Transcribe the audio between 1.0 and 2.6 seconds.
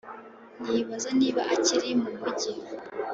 niba akiri mumujyi